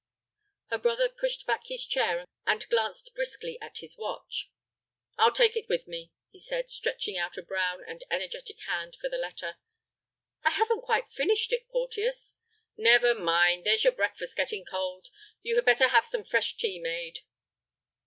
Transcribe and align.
Her 0.71 0.79
brother 0.79 1.09
pushed 1.09 1.45
back 1.45 1.67
his 1.67 1.85
chair, 1.85 2.25
and 2.47 2.67
glanced 2.69 3.13
briskly 3.13 3.59
at 3.61 3.77
his 3.81 3.99
watch. 3.99 4.49
"I'll 5.15 5.31
take 5.31 5.55
it 5.55 5.69
with 5.69 5.85
me," 5.87 6.11
he 6.31 6.39
said, 6.39 6.69
stretching 6.71 7.17
out 7.19 7.37
a 7.37 7.43
brown 7.43 7.83
and 7.87 8.03
energetic 8.09 8.61
hand 8.61 8.95
for 8.99 9.09
the 9.09 9.19
letter. 9.19 9.57
"I 10.43 10.49
haven't 10.49 10.81
quite 10.85 11.11
finished 11.11 11.53
it, 11.53 11.67
Porteus." 11.69 12.35
"Never 12.75 13.13
mind; 13.13 13.63
there's 13.63 13.83
your 13.83 13.93
breakfast 13.93 14.35
getting 14.35 14.65
cold. 14.65 15.09
You 15.43 15.55
had 15.55 15.65
better 15.65 15.89
have 15.89 16.05
some 16.07 16.23
fresh 16.23 16.57
tea 16.57 16.79
made." 16.79 17.19